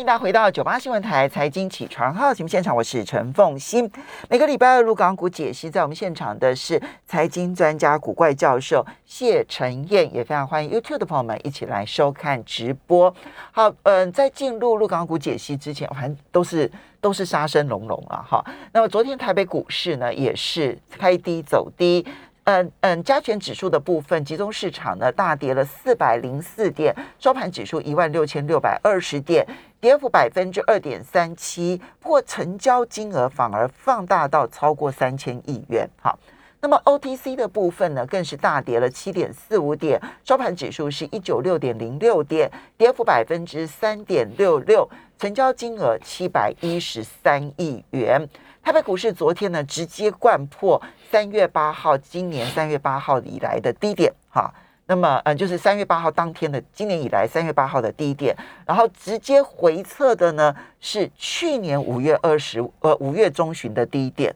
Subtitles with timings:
[0.00, 3.90] 迎大家回到九八新闻台财经起床号节目现场，我是陈凤欣。
[4.30, 13.14] 每个礼拜二入港股解析，在我们现场的是财经专家古怪教授谢晨燕，也非常欢迎 YouTube 的朋友们一起来收看直播。
[13.52, 16.70] 好，嗯，在进入入港股解析之前，反正都是
[17.02, 18.44] 都是杀声隆隆啊，哈。
[18.72, 22.06] 那么昨天台北股市呢，也是开低走低。
[22.50, 29.46] 嗯嗯，加权指数的部分，集中市场呢大跌了四百零四点，收盘指数一万六千六百二十点，
[29.78, 35.88] 跌幅百分之二点三七，不过成交金额反而放大到超过三千亿元。
[36.02, 36.18] 好，
[36.60, 48.28] 那么 OTC 的部分呢，更是大跌了七点四五点，收盘指数是一九六点零六点，跌幅百分之三点六六，成交金额七百一十三亿元。
[48.62, 54.52] 台北股市昨天呢，直接贯破三月八号，今年三月八号以来的低点，哈。
[54.86, 58.36] 那么，嗯，就是三月八号当天的今年以来三月八号的低点，
[58.66, 64.34] 然后直接回测的呢是去年五月二十呃五月中旬的低点。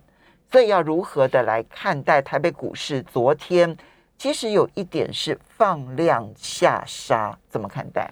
[0.50, 3.77] 所以要如何的来看待台北股市昨天？
[4.16, 8.09] 其实有一点是放量下杀，怎么看待？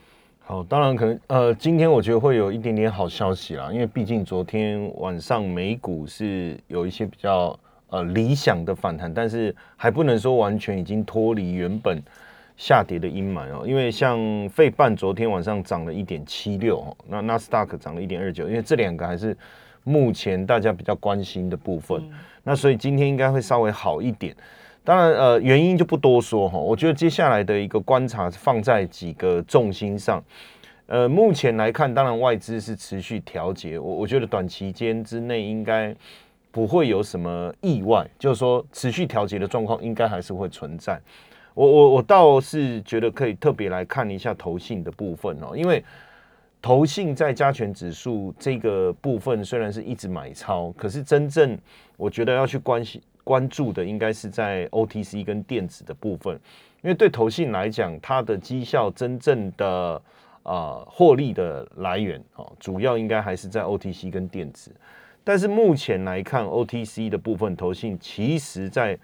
[0.53, 7.59] 好，当然可能，呃，今天我觉得会有一点点好消息啦，因为毕竟昨天晚上美股是有一些比较
[7.89, 11.99] 呃理想的反弹，但是还不能说完全已经脱离原本
[12.55, 13.65] 下跌的阴霾哦。
[13.67, 19.35] 因为像费半昨天晚上涨了一点七六，那纳斯达克涨了一点二九，因为这两个还是
[19.85, 21.99] 目前大家比较关心的部分，
[22.43, 24.37] 那所以今天应该会稍微好一点。
[24.85, 26.59] 当然，呃，原因就不多说哈。
[26.59, 30.23] 我觉得接下来的一个观察放在几个重心上。
[30.87, 35.95] 呃，目前来看，当然外资是持续调节，我我觉得短期间之内应该
[36.51, 41.01] 不会有什么意外，就是说持续调节的状况应该还是会存在。
[41.55, 45.83] 我我我倒是觉得可以特别来看一下投信的部分哦，因为
[46.61, 51.57] 投信在加权指数这个部分虽然是一直买超，可是真正
[51.97, 53.01] 我觉得要去关心。
[53.25, 56.35] 关注的应该是在 OTC 跟电子的部分，
[56.83, 60.03] 因为对投信来讲，它的绩效真正的
[60.43, 64.71] 啊获利的来源哦，主要应该还是在 OTC 跟电子。
[65.25, 68.99] 但是目前来看，OTC 的部分投信其实在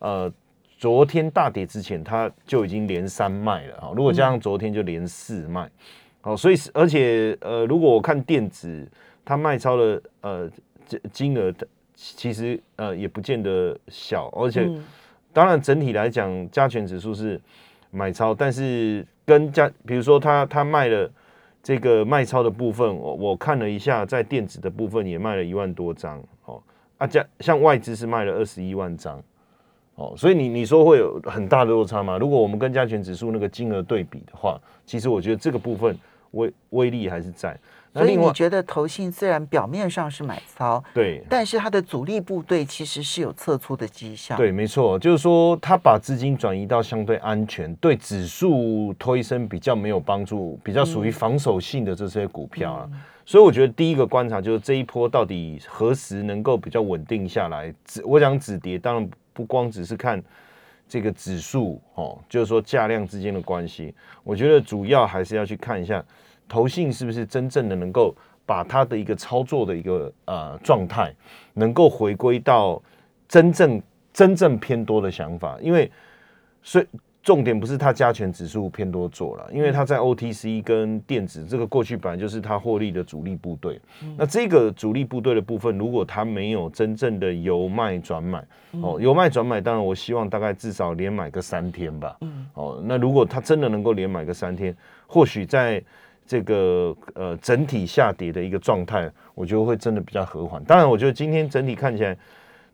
[0.00, 0.32] 呃
[0.76, 3.92] 昨天大跌之前，它就已经连三卖了啊。
[3.94, 5.70] 如果加上昨天，就连四卖。
[6.22, 8.86] 好，所以而且呃，如果我看电子，
[9.24, 10.50] 它卖超了呃
[11.12, 11.64] 金额的。
[12.02, 14.66] 其实呃也不见得小，而且
[15.34, 17.38] 当然整体来讲加权指数是
[17.90, 21.10] 买超，但是跟加比如说他他卖了
[21.62, 26.62] 这个卖超的部分，我我看了一下，在电子的部分也卖了一万多张哦，
[26.96, 29.22] 啊加像外资是卖了二十一万张
[29.96, 32.16] 哦，所以你你说会有很大的落差吗？
[32.16, 35.94] 如果我们跟加权指数那个金额对比的话，其实我觉得这个部分
[36.30, 37.54] 威威力还是在。
[37.92, 44.36] 所以你觉得投信虽然表面上是买 超，对，但是它的主力部队其实是有撤出的迹象。
[44.36, 52.88] 对，没错，就是说它把资金转移到相对安全、对指数推升比较没有帮助、比较属于防守性的这些股票啊。
[53.26, 57.74] 所以我觉得第一个观察就是这一波到底何时能够比较稳定下来。
[57.84, 60.22] 止，我讲止跌，当然不光只是看
[60.88, 63.92] 这个指数哦，就是说价量之间的关系。
[64.22, 66.04] 我觉得主要还是要去看一下。
[66.50, 68.12] 投信是不是真正的能够
[68.44, 71.14] 把它的一个操作的一个呃状态，
[71.54, 72.82] 能够回归到
[73.28, 73.80] 真正
[74.12, 75.56] 真正偏多的想法？
[75.62, 75.88] 因为
[76.60, 76.86] 所以
[77.22, 83.78] 重点不是它加权指数偏多做了，因为它在 OTC 跟电子这个过去本来就是它获利的主力部队。
[84.16, 88.42] 那这个主力部队的部分，如果它没有真正的由卖转买，
[88.82, 92.16] 哦，由卖转买，当然我希望大概至少连买个三天吧。
[92.22, 94.74] 嗯，哦，那如果它真的能够连买个三天，
[95.06, 95.80] 或许在
[96.30, 100.62] 这个呃整体下跌的一个状态，我觉得会真的比较和缓。
[100.62, 102.16] 当然，我觉得今天整体看起来，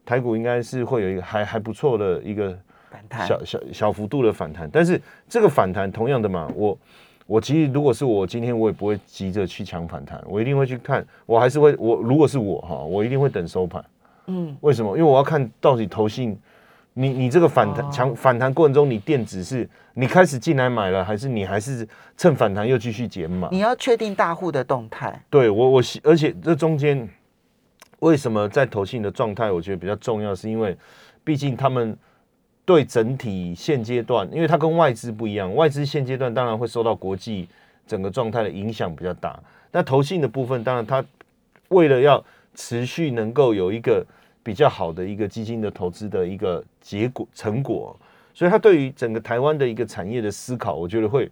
[0.05, 2.55] 台股应该是会有一个还还不错的一个
[2.91, 4.69] 反弹，小小小幅度的反弹。
[4.71, 6.79] 但是这个反弹同样的嘛，我
[7.27, 13.83] 我其实如果是我今天我也不会急着去抢反弹，我一定会去看，我还是会我如果是我哈，我一定会等收盘。
[14.27, 14.99] 嗯，为什么？
[14.99, 16.39] 因为我要看到底投信。
[16.99, 23.51] 你你这个反弹强反弹过程中，你电子是你开始进来买了，还是你还是趁反弹又继续减码？
[23.53, 25.23] 你要确定大户的动态。
[25.29, 27.07] 对我我而且这中间
[27.99, 30.75] 为什么在投信的状态，我觉得比较重要，是因为
[31.23, 31.95] 毕竟他们
[32.65, 37.47] 对整体现阶段，因为它跟外资不一样，外资现阶段当然会受到国际
[37.87, 39.39] 整个状态的影响比较大。
[39.71, 41.05] 那投信的部分，当然它
[41.69, 44.03] 为了要持续能够有一个。
[44.47, 47.99] 比较好的一个基金的投资的一个结果成果，
[48.33, 51.29] 所以他对于整个台湾的一个产业的思考，我觉得会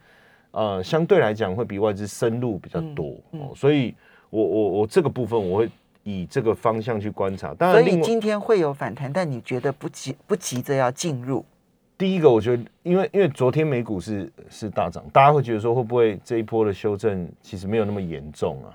[0.50, 3.94] 呃，相对来讲会比外资深入比较多，哦，所以
[4.30, 5.70] 我我我这个部分我会
[6.02, 7.54] 以这个方向去观察。
[7.54, 11.44] 当然，所以今天会有反弹，但你觉得不急不急着要进入？
[11.96, 18.74] 第一个，我觉得因为因为昨天美股是是大涨，大家会觉得说会不会这一波的修正其实没有那么严重啊？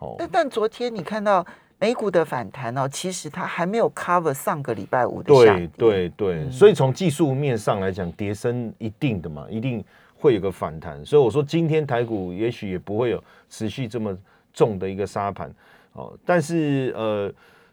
[0.00, 1.46] 哦，但但昨天你看到
[1.82, 5.70] 美股的反弹哦，其实它还没有 cover 上个礼拜五的下对跌。
[5.76, 9.84] 对对，所以从技术面上来讲，跌升一定的嘛，一定
[10.16, 11.04] 会有个反弹。
[11.04, 13.20] 所以我说今天台股也许也不会有
[13.50, 14.16] 持续这么
[14.54, 15.52] 重的一个沙盘。
[15.94, 17.32] 哦，但是呃，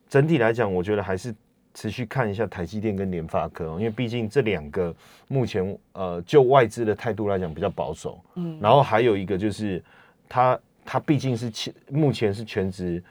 [0.10, 1.32] 整体来讲，我觉得还是
[1.76, 4.92] 持续看一下台积电跟联发科、哦，因为毕竟这两个
[5.28, 9.80] 目前呃就外资的态度来讲比较保守，嗯，然后还有一个就是
[10.28, 13.02] 它它毕竟是前目前是全职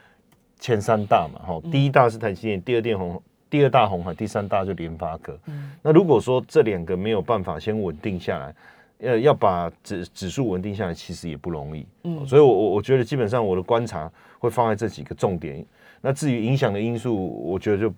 [0.58, 5.38] 前三大嘛，哈、第一大是台积电，第二电红，第二大红海，第三大就联发科。
[5.46, 8.54] 嗯那如果说这两个没有办法先稳定下来，
[9.00, 11.86] 呃，要把指指数稳定下来，其实也不容易。
[12.02, 15.64] 嗯，所以我我我觉得基本上我的观察会放在这几个重点。
[16.00, 17.94] 那至于影响的因素，我觉得就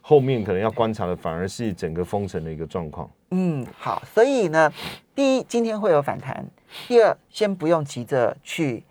[0.00, 3.10] 后面可能要观察的反而是整个封城的一个状况。
[3.30, 4.72] 嗯，好，所以呢，
[5.14, 6.44] 第一，今天会有反弹；
[6.86, 8.84] 第二，先不用急着去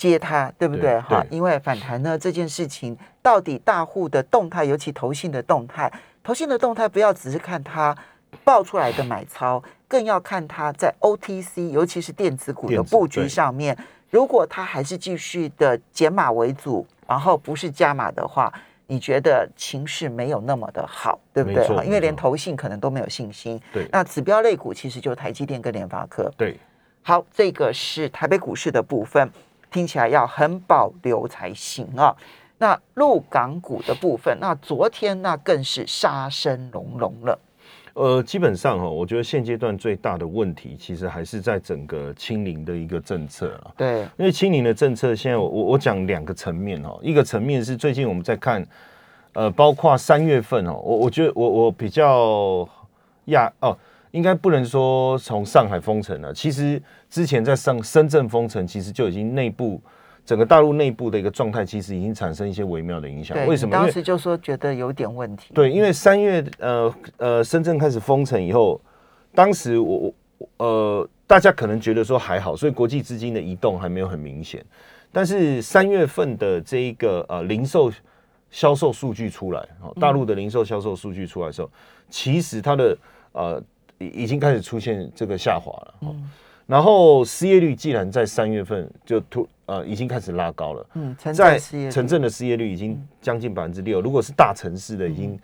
[0.00, 0.98] 接它，对不对？
[1.00, 5.92] 哈，因为反弹呢这件事情，到底大户的动态，尤其投信的动态，
[6.22, 7.94] 投信的动态不要只是看它
[8.42, 13.76] 爆出来的买超，更要看它在 OTC，尤其是电子股的布局上面，
[14.08, 18.50] 如果它还是继续的减码为主，然后不是加码的话。
[18.92, 23.56] 你觉得情势没有那么的好，对不对因为连投信可能都没有信心。
[23.72, 26.28] 对那指标类股其实就台积电跟联发科。
[26.36, 26.58] 对，
[27.00, 29.30] 好，这个是台北股市的部分，
[29.70, 32.14] 听起来要很保留才行啊。
[32.58, 37.38] 那陆港股的部分，那昨天那更是杀声隆隆了。
[37.94, 43.72] 呃，基本上哈，我觉得现阶段最大的问题，其实还是在整个清零的一个政策啊。
[43.76, 48.64] 对，因为清零的政策，现在我我我讲两个层面哈，一个层面是最近我们在看，
[49.32, 52.66] 呃，包括三月份哦，我我觉得我我比较
[53.26, 53.76] 亚哦，
[54.12, 59.80] 应该不能说从上海封城了，其实之前在上深圳封城，其实就已经内部
[60.24, 63.36] 整个大陆内部的一个状态，其实已经产生一些微妙的影响。
[63.36, 63.72] 对，为什么？
[63.72, 65.52] 当时就说觉得有点问题。
[65.54, 68.80] 对，因为三月呃呃深圳开始封城以后，
[69.34, 74.64] 当时我我呃大家可能觉得说还好，所以国际资金的移动还没有很明显。
[75.12, 77.90] 但是三月份的这一个呃零售
[78.50, 81.70] 销售数据出来，哦，大陆的零售销售数据出来的时候，
[82.08, 82.96] 其实它的
[83.32, 83.62] 呃
[84.00, 85.94] 已已经开始出现这个下滑了。
[86.02, 86.30] 嗯
[86.66, 91.58] 然后失业率既然在三月份就突呃已经开始拉高了，嗯，城在
[91.90, 95.36] 城镇的失业率已经将近百分之六，如果是大城市的，已经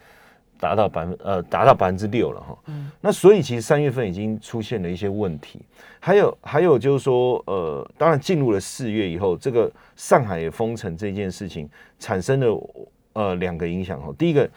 [0.61, 2.57] 达到百分呃达到百分之六了哈。
[2.67, 5.61] 嗯那所以其实三月份已经出现了一些问题，
[5.99, 11.69] 还有还有就是说呃，当然进入了四月以后，这个上海也封城这件事情
[11.99, 12.71] 产生了
[13.15, 14.15] 呃两个影响哈。
[14.17, 14.49] 第一个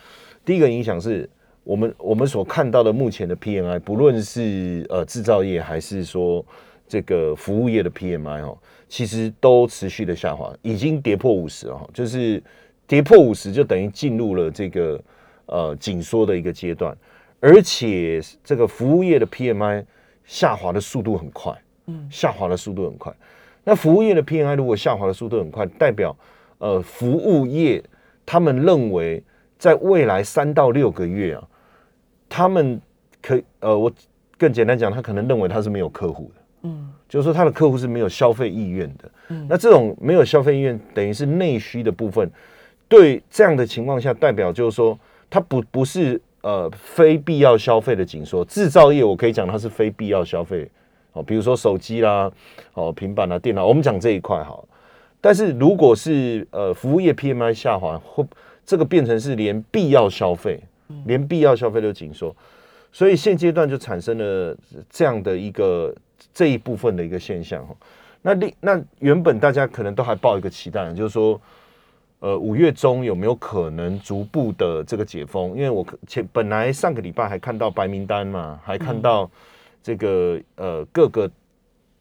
[0.45, 1.27] 第一个影响是
[1.69, 6.43] 我们我们所看到的目前的 PMI，不论是呃制造业还是说
[6.87, 8.57] 这个服务业的 PMI 哦，
[8.87, 12.41] 其实都持续的下滑，已经跌破五十哦，就是
[12.87, 14.99] 跌破五十就等于进入了这个
[15.45, 16.97] 呃紧缩的一个阶段，
[17.39, 19.85] 而且这个服务业的 PMI
[20.25, 21.55] 下滑的速度很快，
[21.85, 23.13] 嗯，下滑的速度很快。
[23.63, 26.17] 那服务业的 PMI 如果下滑的速度很快，代表
[26.57, 27.83] 呃服务业
[28.25, 29.23] 他们认为
[29.59, 31.47] 在未来三到六个月啊，
[32.29, 32.79] 他们
[33.21, 33.91] 可以呃我
[34.37, 36.41] 更简单讲，他可能认为他是没有客户的。
[36.61, 39.11] 嗯就是说他的客户是没有消费意愿的。
[39.29, 42.29] 嗯那这种没有消费意愿，等于是内需的部分。
[42.87, 44.97] 对这样的情况下，代表就是说，
[45.29, 48.43] 它不不是呃非必要消费的紧缩。
[48.45, 50.69] 制造业我可以讲它是非必要消费
[51.13, 52.31] 哦，比如说手机啦、
[52.73, 54.67] 哦平板啦、电脑，我们讲这一块好了。
[55.21, 58.25] 但是如果是呃服务业 PMI 下滑，或
[58.65, 60.59] 这个变成是连必要消费，
[61.05, 62.35] 连必要消费都紧缩，
[62.91, 64.57] 所以现阶段就产生了
[64.89, 65.93] 这样的一个
[66.33, 67.75] 这一部分的一个现象哈。
[68.21, 71.39] 那另那原本大家可能都还抱一个期待，就是说，
[72.19, 75.55] 呃，五月中有没有可能逐步的这个解封？
[75.55, 79.29] 因为我前本来上个礼拜还看到白名单嘛，还看到
[79.81, 81.31] 这个呃各个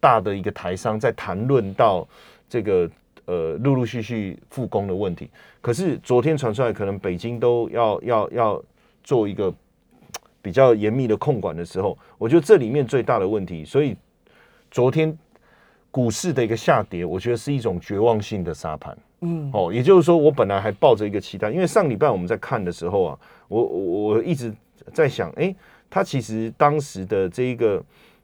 [0.00, 2.07] 大的一个台商在谈论到
[2.49, 2.90] 这个
[3.26, 5.30] 呃陆陆续续复工的问题。
[5.61, 8.64] 可是昨天传出来，可能北京都要要要
[9.08, 9.50] 做一个
[10.42, 13.96] 比较严密的控管的时候，我觉得这里面最大的问题，所以
[14.70, 15.16] 昨天
[15.90, 18.98] 股市的一个下跌，我觉得是一种绝望性的沙盘。
[19.20, 24.54] 嗯哦，也就是说，我本来还抱着一个期待，因为上礼拜我们在看的时候啊，我我我一直
[24.92, 25.56] 在想，哎、
[25.88, 27.82] 他其实当时的这一个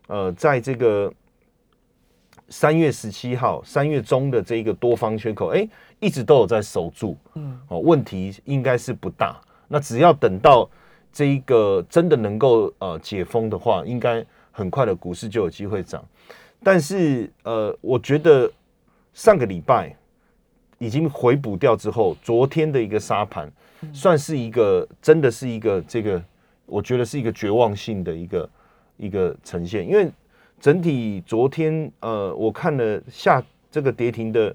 [0.08, 1.10] 呃，在这个
[2.50, 5.66] 三月十七号三月中的这一个多方缺口，哎，
[5.98, 9.40] 一直都有在守住，嗯，哦，问题应该是不大。
[9.68, 10.68] 那只要等到
[11.12, 16.04] 这一个真的能够呃解封的话，应该很快的股市就有机会涨。
[16.62, 18.50] 但是呃，我觉得
[19.12, 19.94] 上个礼拜
[20.78, 23.50] 已经回补掉之后，昨天的一个沙盘，
[23.92, 26.22] 算是一个真的是一个这个，
[26.66, 28.50] 我觉得是一个绝望性的一个
[28.96, 30.10] 一个呈现，因为
[30.58, 34.54] 整体昨天呃，我看了下这个跌停的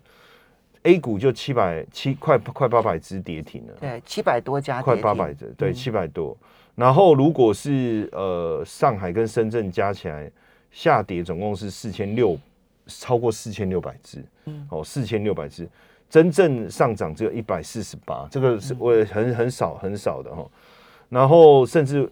[0.84, 6.36] A 股就七百七快快八百只跌停了，对，七百多家，快八百只，对，七百多。
[6.76, 10.32] 然后如果是呃上海跟深圳加起来。
[10.72, 12.38] 下跌总共是四千六，
[12.86, 15.68] 超过四千六百只，嗯，哦，四千六百只，
[16.08, 20.48] 真正上涨只有一百四十八，这个是我很很少很少的哈。
[21.10, 22.08] 然后甚至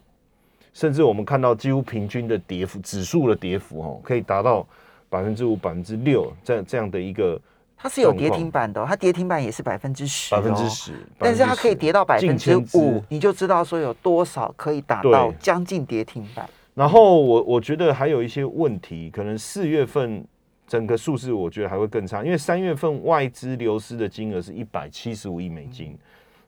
[0.74, 4.68] 甚至我们看到几乎平均的跌幅，指数的跌幅哦，可以达到
[5.08, 7.40] 百分之五、百分之六这样这样的一个，
[7.78, 16.50] 它是有跌停板的，它跌停板也是百分之十，百分之十，但是它可以跌到百分之五，你就知道说有多少可以达到将近跌停板。
[16.74, 20.26] 然后我我觉得还有一些问题，可能四月份
[20.68, 25.98] 整个数字我觉得还会更差，因为三月份外资流失的金额是一百七十五亿美金，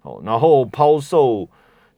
[0.01, 1.47] 哦，然后抛售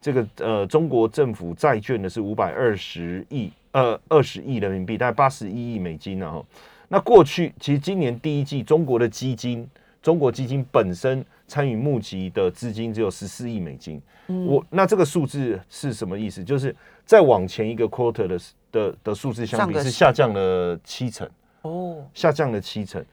[0.00, 6.44] 这个呃中国政府债券的是五百二十亿呃二十亿人民币，大概八十一亿美金然后
[6.92, 9.66] 那过去其实今年第一季中国的基金，
[10.02, 14.00] 中国基金本身参与募集的资金只有十四亿美金，
[14.46, 16.44] 我那这个数字是什么意思？
[16.44, 16.74] 就是。
[17.04, 18.38] 再往前一个 quarter 的
[18.70, 21.28] 的的数字相比是下降了七成
[21.62, 23.04] 哦，下降了七成，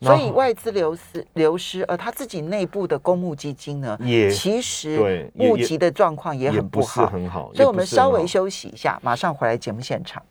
[0.00, 7.52] 所以外资流失流失，而他自己内部的公募基金呢，也其实对募集的状况也很不好，很好。
[7.52, 10.22] 所以我们稍微休息一下，马上回来节目现场。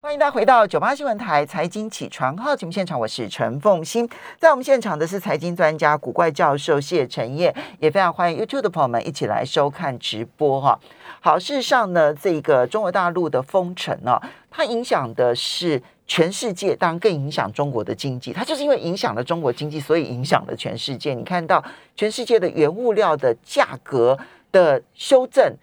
[0.00, 10.78] 欢迎大家回到九八新闻台财经起床号节目现场，我是陈凤欣，在我们现场的是财经专家古怪教授谢晨业，也非常欢迎 YouTube 的朋友们一起来收看直播哈。
[11.20, 14.16] 好，事实上呢，这个中国大陆的封城呢，
[14.48, 18.32] 它影响的是全世界，当然更影响中国的经济。
[18.32, 21.12] 它就是因为影响了中国经济，所以影响了全世界。
[21.12, 21.62] 你看到
[21.96, 24.16] 全世界的原物料的价格
[24.52, 25.56] 的修正。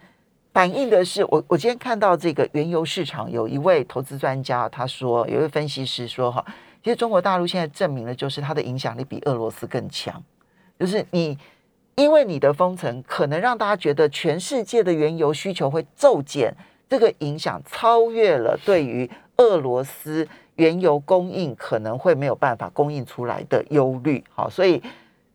[0.56, 6.42] 反映的是，我我今天看到这个原油市场，有一位投资专家他说，有一位分析师说，哈，
[6.82, 10.24] 其实中国大陆现在证明了，就是它的影响力比俄罗斯更强。
[10.80, 11.36] 就是你
[11.96, 16.50] 因为你的封城，可能让大家觉得全世界的原油需求会骤减，
[16.88, 24.24] 这个影响超越了对于俄罗斯原油供应可能会没有办法供应出来的忧虑。
[24.32, 24.82] 好，所以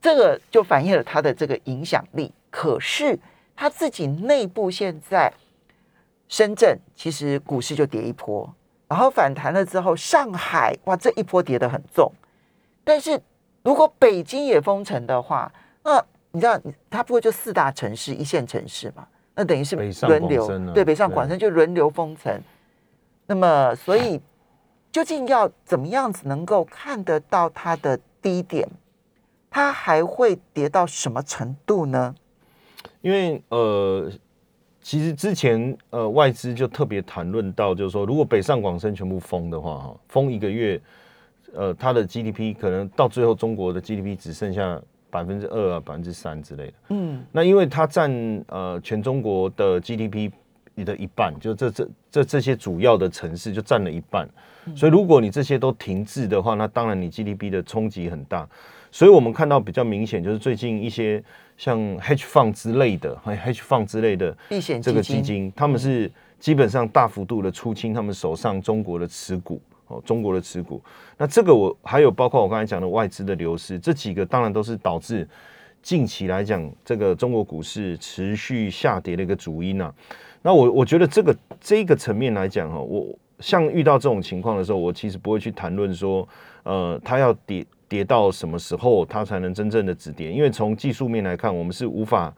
[0.02, 2.34] 这个就反映了它的这个影响力。
[2.50, 3.20] 可是。
[3.56, 5.32] 他自己内部现在，
[6.28, 8.52] 深圳其实股市就跌一波，
[8.88, 12.12] 然后反弹了之后，上海哇这一波跌得很重。
[12.84, 13.22] 但是
[13.64, 15.52] 如果北京也封城的话，
[15.84, 19.08] 那你知道，它不会就四大城市、一线城市嘛？
[19.36, 19.76] 那等于是
[20.08, 22.42] 轮流对北上广深就轮流封城。
[23.28, 24.20] 那么，所以
[24.92, 28.68] 究竟要怎么样子能够看得到它的低点？
[29.50, 32.16] 它还会跌到什么程度呢？
[33.02, 34.12] 因为呃，
[34.80, 40.80] 其实之前呃外资就特别谈论到，就是说，如果北上广深全部封的话，哈，封一个月，
[41.54, 44.80] 呃，它的 GDP 可能到最后中国的 GDP 只剩下
[45.10, 46.74] 百分之二啊，百分之三之类的。
[46.90, 48.12] 嗯，那因为它占
[48.48, 50.32] 呃全中国的 GDP
[50.86, 54.30] 的一半，就这这这这些主要的城市就占了一半，
[54.76, 58.48] 所以如果你这些都停滞的话，那当然你 GDP 的冲击很大。
[58.92, 61.24] 所以我们看到比较明显，就是最近一些。
[61.62, 70.82] 像 hedge fund 之类的，hedge fund 之类的避险这个基金，他们是基本上大幅度的出清他们手上中国的持股哦，中国的持股。
[71.20, 75.30] 那这个我还有包括我刚才讲的外资的流失，这几个当然都是导致
[75.84, 79.94] 近期来讲这个中国股市持续下跌的一个主因啊。
[80.42, 86.28] 那我我觉得这个这个层面来讲哈，我像遇到这种情况的时候，我其实不会去谈论说，
[86.64, 87.64] 呃，它要跌。
[87.92, 90.32] 跌到什么时候它才能真正的止跌？
[90.32, 92.34] 因为从技术面来看，我们是无法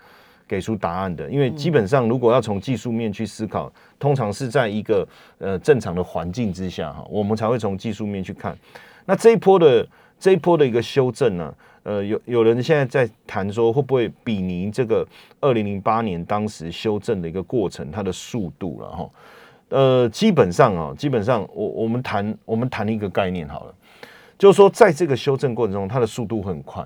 [0.47, 1.29] 给出答案的。
[1.29, 5.07] 因为基本上，如果要从技术面去思考，通常是在一个
[5.37, 8.57] 呃正常的环境之下哈，我们才会从技术面去看。
[9.05, 15.07] 那这一波的这一波的一个修正呢，呃，有有人现在在谈说，会不会比拟这个
[15.39, 19.07] 二零零八年当时修正的一个过程，它的速度了哈？
[19.69, 23.75] 呃，基本上啊，基本上我我们谈我们谈一个概念好了。
[24.43, 26.85] 就是说，在这个修正过程中，它的速度很快，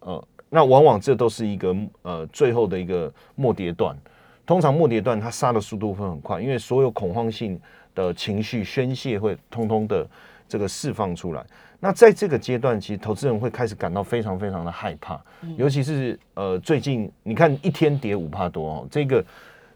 [0.00, 3.96] 呃，那往往这都是一个呃最后的一个末跌段。
[4.44, 7.58] 通常末跌段它杀的速度会很快，因为所有恐慌性
[7.94, 10.06] 的情绪宣泄会通通的
[10.46, 11.42] 这个释放出来。
[11.80, 15.18] 那在这个阶段，其实投资人会开始感到非常非常的害怕，
[15.56, 19.24] 尤其是呃最近你看一天跌五帕多哦，这个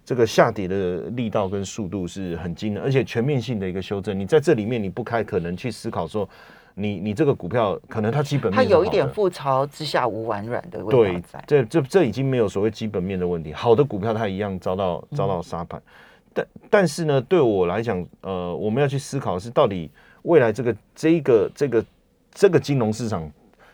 [0.04, 6.28] 这个下跌的力道跟速度是很惊人，而且全面性的一个修正，你在这里面你不开可能去思考说，
[6.74, 15.80] 你你这个股票可能它基本面它有一点覆巢之下无完卵的味对道在。，这这这已经没有所谓基本面的问题，好的股票它一样遭到遭到杀盘，
[16.32, 19.90] 但但是呢，对我来讲，呃，我们要去思考的是到底
[20.22, 21.84] 未来这个这一个这个
[22.32, 23.30] 这个金融市场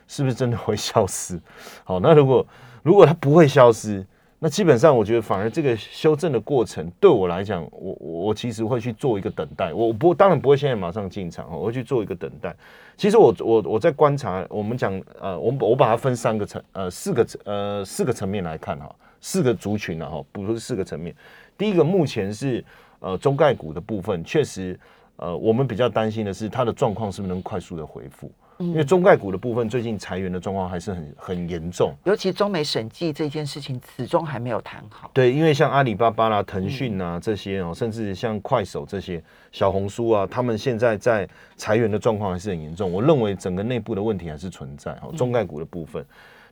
[0.07, 1.41] 是不是真的会消失？
[1.85, 2.47] 好，那如果
[2.83, 4.05] 如果它不会消失，
[4.41, 12.55] 那基本上我觉得反而这个修正的过程对我来讲，我我我其实会去做一个等待，我不当然不会现在马上进场，我会去做一个等待。
[12.97, 21.13] 其实我我我在观察，我们讲呃，我们我把它分三个层呃四个层呃四个层面来看哈，四个族群啊哈，不是四个层面。
[21.57, 22.65] 第一个目前是
[23.01, 24.79] 呃中概股的部分，确实
[25.17, 31.95] 呃我们比较担心的是它的状况是不是能快速的恢复，因为中概股的部分最近裁员的状况还是很很严重。
[32.05, 35.11] 尤其中美审计这件事情，始终还没有谈好。
[35.15, 39.23] 对，因为像阿里巴巴啦、腾讯啊这些哦，甚至像快手这些、
[39.53, 42.93] 小红书啊，他们现在在裁员的状况还是很严重。
[42.93, 46.05] 我认为整个内部的问题还是存在哦，中概股的部分。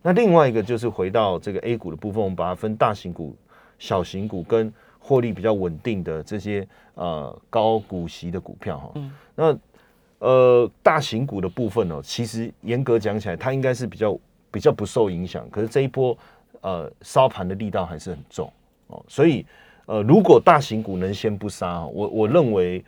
[0.03, 3.37] 那另外一个就是回到这个 A 股的部分，我们把它分大型股、
[3.79, 8.93] 小型股跟获利比较稳定的这些呃高股息的股票哈。
[8.95, 9.55] 嗯那
[10.19, 14.19] 呃大型股的部分哦，其实严格讲起来，它应该是比较
[14.51, 15.49] 比较不受影响。
[15.51, 16.17] 可是这一波
[16.61, 18.51] 呃烧盘的力道还是很重
[18.87, 19.45] 哦，所以
[19.87, 22.85] 呃如果大型股能先不杀，我我认为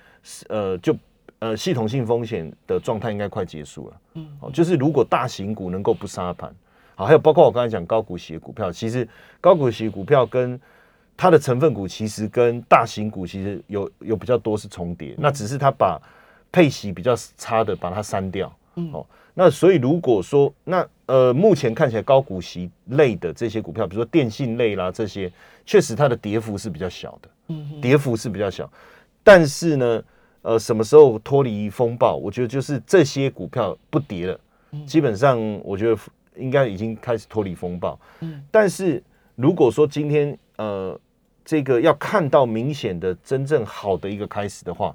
[0.49, 0.97] 呃就
[1.40, 4.00] 呃系统性风险的状态应该快结束了。
[4.14, 6.52] 嗯，哦，就是如果大型股能够不杀盘，
[6.94, 9.06] 好，还有包括我刚才讲高股息的股票，其实
[9.40, 10.58] 高股息股票跟
[11.16, 16.00] 它的成分股其实跟大型股其实有有比较多是重叠，那只是它把
[16.50, 18.52] 配息比较差的把它删掉。
[18.93, 25.31] 哦，那所以如果说那呃目前看起来高股息类的这些股票，比如说电信类啦这些，
[25.67, 28.70] 确实它的跌幅是比较小的，嗯，跌幅是比较小，
[29.25, 30.03] 但是呢，
[30.42, 32.14] 呃，什么时候脱离风暴？
[32.14, 34.40] 我觉得就是这些股票不跌了，
[34.87, 36.01] 基本上我觉得
[36.37, 37.99] 应该已经开始脱离风暴。
[38.20, 39.03] 嗯，但是
[39.35, 40.96] 如果说今天呃
[41.44, 44.94] 这个要看到明显的真正好的一个开始的话，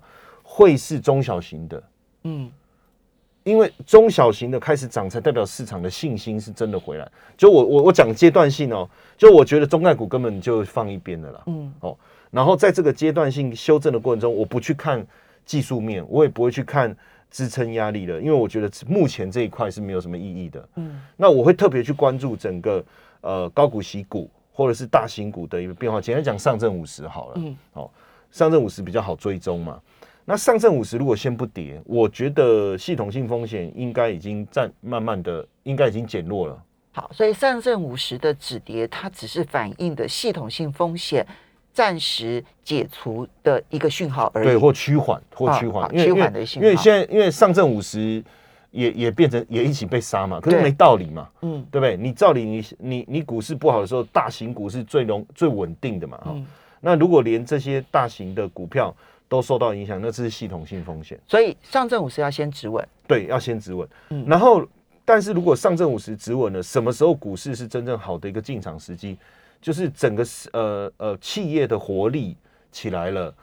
[0.55, 1.83] 会是中小型的，
[2.25, 2.47] 嗯，
[3.43, 7.11] 因为中小型的开始涨，才代表市场的信心是真的回来。
[7.35, 8.87] 就我我我讲阶段性哦，
[9.17, 11.41] 就我觉得中概股根本就放一边的啦。
[11.47, 11.97] 嗯，哦，
[12.29, 15.03] 然后在这个阶段性修正的过程中，我不去看
[15.43, 16.95] 技术面，我也不会去看
[17.31, 20.69] 支撑压力了，因为我觉得目前这一块是没有什么意义的。
[20.75, 22.85] 嗯，那我会特别去关注整个
[23.21, 25.99] 呃高股息股或者是大型股的一个变化。
[25.99, 27.89] 简单讲，上证五十好了，嗯，哦，
[28.29, 29.81] 上证五十比较好追踪嘛。
[30.25, 36.63] 那上证五十如果先不跌，我觉得系统性风险应该已经在慢慢的，应该已经减弱了。
[36.93, 41.25] 好，所以上证五十的止跌，它只是反映的系统性风险
[41.73, 44.45] 暂时解除的一个讯号而已。
[44.45, 48.23] 对，或趋缓，或啊趋缓好，趋缓的信号因为现在因为上证五十
[48.71, 51.97] 也也变成也一起被杀嘛，可是没道理嘛，嗯对不对？
[51.97, 56.45] 你照理你你你股市不好的时候，大型股是最容最稳定的嘛，哈、嗯，
[56.79, 58.95] 那如果连这些大型的股票
[59.33, 62.87] 都受到影响，那这是系统性风险，所以上证五十要先止稳。
[63.07, 63.89] 对，要先止稳。
[64.11, 64.63] 嗯然后，
[65.03, 69.17] 但是如果上证五十止稳了，什么时候股市是真正好的一个进场时机？
[69.59, 72.37] 就是整个呃呃企业的活力
[72.71, 73.33] 起来了，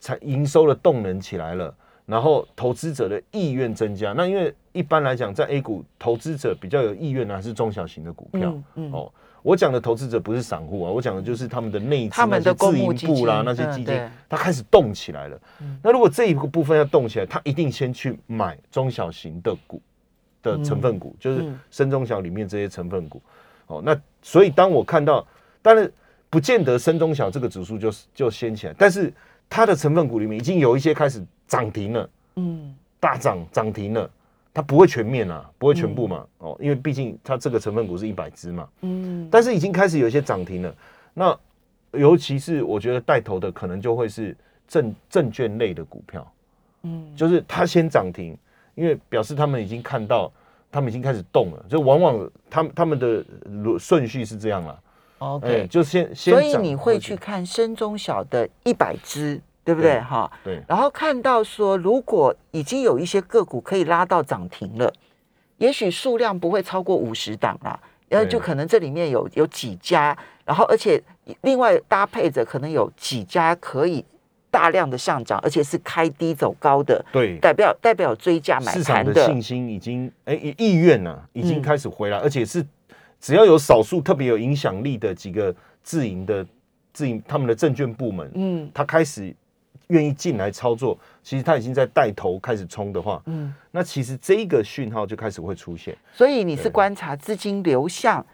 [0.00, 1.72] 才营收的动能起来了，
[2.06, 4.12] 然后投资者的意愿增加。
[4.14, 8.50] 那因为一般来讲，在 A 股投资者比较有意愿的还是中小型的股票。
[8.50, 9.12] 嗯嗯哦，
[9.46, 13.96] 我讲的投资者不是散户啊，我讲的就是他们的内资、他们的那些自营部啦，那些基金
[14.28, 15.40] 它开始动起来了。
[15.80, 19.80] 那如果这一个部分要动起来，它一定先去买中小型的股
[20.42, 23.22] 的成分股，就是嗯深中小里面这些成分股。
[23.68, 25.24] 哦，那所以当我看到，
[25.62, 25.88] 当然
[26.28, 29.14] 不见得深中小这个指数就就掀起来，但是
[29.48, 34.10] 它的成分股里面已经有一些开始涨停了，嗯大涨涨停了。
[34.56, 40.74] 它不会全面啊，不会全部嘛，哦，因为毕竟它这个成分股是一百只嘛，嗯但是已经开始有一些涨停了。
[41.12, 41.38] 那
[41.92, 44.34] 尤其是我觉得带头的可能就会是
[44.66, 46.32] 证证券类的股票，
[46.84, 48.34] 嗯就是它先涨停，
[48.74, 50.32] 因为表示他们已经看到，
[50.72, 51.62] 他们已经开始动了。
[51.68, 54.82] 就往往他们他们的轮顺序是这样了，
[55.18, 55.66] 哎、，OK。
[55.68, 60.00] 就先先所以你会去看深中小的一百只，对不对？
[60.00, 60.62] 哈，对。
[60.68, 64.90] 然后看到说，如果已经有一些个股可以拉到涨停了，
[65.58, 67.76] 也许数量不会超过五十档啦，
[68.08, 71.02] 然后就可能这里面有有几家，然后而且
[71.40, 74.04] 另外搭配着可能有几家可以
[74.52, 82.64] 大量的上涨，而且是开低走高的，对，代表代表追价买市场盘的的信心已经哎意意愿呢、已经嗯开始回来，而且是
[83.18, 85.52] 只要有少数特别有影响力的几个
[85.82, 86.46] 自营的
[86.92, 88.70] 自营他们的证券部门，嗯。
[88.72, 89.34] 他开始
[89.88, 95.96] 愿意进来操作，其实他已经在带头开始冲的话，嗯，那其实这一个讯号就开始会出现。
[96.12, 98.24] 所以你是对观察资金流向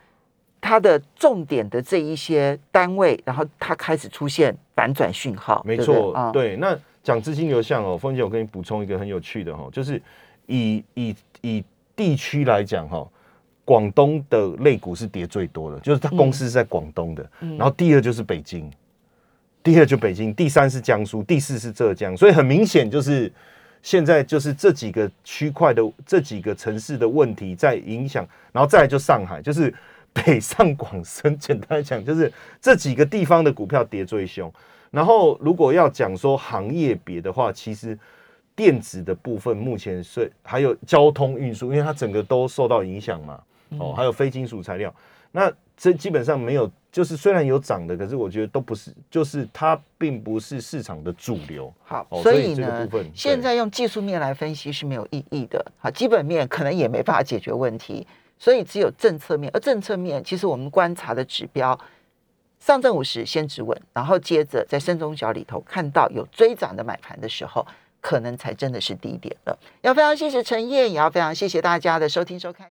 [0.60, 6.00] 它的重点的这一些单位，然后它开始出现反转讯号，没对不对？
[6.00, 6.56] 错，啊，对。
[6.56, 10.00] 那讲资金流向哦，凤姐，我跟你补充一个很有趣的哈，就是
[10.46, 11.64] 以以以
[11.96, 13.06] 地区来讲哈，
[13.64, 17.58] 广东的类股是跌最多的，就是它公司是在广东的，嗯。
[17.58, 18.70] 然后第二就是北京，
[19.62, 23.32] 第二就北京，第三是江苏，第四是浙江，所以很明显就是。
[23.84, 29.74] 现在就是这几个区块的这几个城市的问题在影响，然后再来就上海，就是
[30.12, 31.36] 北上广深。
[31.36, 34.48] 简单来讲，就是这几个地方的股票跌最凶。
[34.92, 37.98] 然后如果要讲说行业别的话，其实
[38.54, 43.42] 电子的部分目前是还有交通运输，因为它整个都受到影响嘛。
[43.80, 44.94] 哦，还有非金属材料，
[45.32, 51.72] 那这基本上没有，就是虽然有涨的，可是我觉得都不是，就是它并不是市场的主流。
[51.82, 55.64] 好，哦所以呢现在用技术面来分析是没有意义的。
[55.78, 58.06] 好，基本面可能也没办法解决问题，
[58.38, 59.50] 所以只有政策面。
[59.54, 61.78] 而政策面，其实我们观察的指标，
[62.60, 67.66] 上证五十先止稳，然后接着在深中小里头看到有追涨的买盘的时候，
[68.02, 69.58] 可能才真的是低点了。
[69.80, 72.60] 要非常谢谢陈燕，也要非常谢谢大家的收听收看。